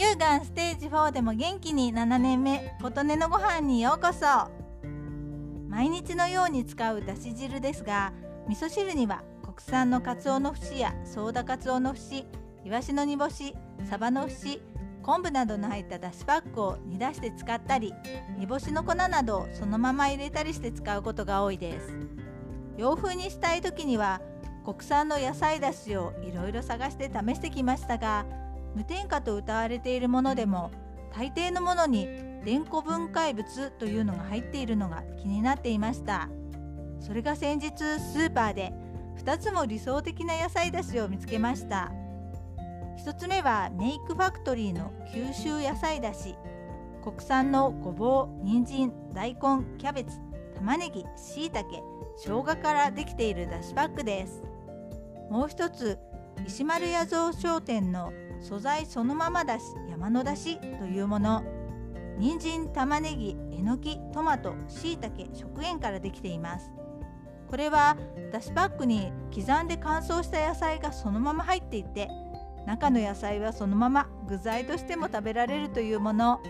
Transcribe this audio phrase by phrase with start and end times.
[0.00, 4.50] 乳がんステージ4でも元気に7年目琴音のご飯にようこそ。
[5.68, 8.10] 毎日のように使うだし汁ですが
[8.48, 12.24] 味噌汁には国産のかつおの節やソーダかつおの節
[12.64, 13.54] いわしの煮干し
[13.84, 14.62] サバの節
[15.02, 17.92] 昆布などの入っただしパックを煮出して使ったり
[18.38, 21.92] 煮干しの粉などをそのまま入れたりして使うことが多いです。
[22.78, 24.22] 洋風にしたい時には
[24.64, 28.24] 国産の野菜だしをいろいろ探して試してきましたが
[28.74, 30.70] 無添加と謳われているものでも
[31.12, 32.08] 大抵のものに
[32.44, 36.28] 連呼分解物というのが入っているのが気になっていました。
[37.00, 38.72] それが先日スーパーで
[39.24, 41.90] 2つも理想的な野菜だしを見つけました。
[43.04, 46.34] 1つ目はメイクファクトリーの九州野菜だし。
[47.02, 50.18] 国産のごぼう人参大根キャベツ
[50.54, 51.82] 玉ねぎしいたけ
[52.18, 54.42] 生姜からできているだしパックです。
[55.30, 55.98] もう一つ
[56.46, 61.42] 石丸屋蔵商店の素材そのままだし山のだしというもの。
[62.18, 66.70] 人参玉ねぎえのきトマトしいたけ食塩からできています。
[67.48, 67.96] これは
[68.30, 72.08] だしパックに刻んで乾燥した野菜がそのまま入っていて
[72.66, 76.40] 中の野菜はそのまま具材としても食べられるというもの。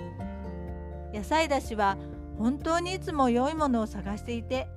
[1.15, 1.97] 野菜だしは
[2.39, 4.69] 本当にいつも良いものを探していて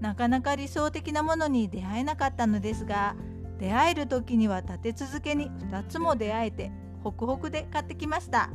[0.00, 3.16] なかなか理想的なものに出会えなかったのですが
[3.58, 6.70] 出会える時には立て続けに2つも出会えて
[7.02, 8.50] ホクホクで買ってきました。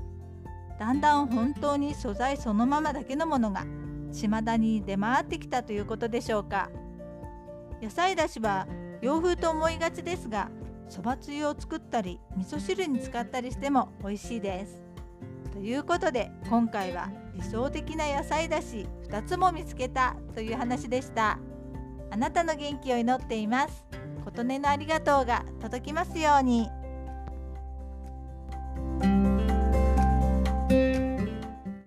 [0.79, 3.65] だんだん本当に素材そのままだけのものが
[4.11, 6.69] 島田に出回ってきたということでしょうか。
[7.81, 8.67] 野菜だしは
[9.01, 10.49] 洋風と思いがちですが
[10.87, 14.81] そばつゆを作ったり味噌汁に使ったりしても美味しいです。
[15.51, 21.39] ということで今回は理想的な野菜だし2つも見つけたという話でした。
[22.09, 23.85] あなたの元気を祈っています。
[24.23, 26.82] 琴音のありがとうが届きますように。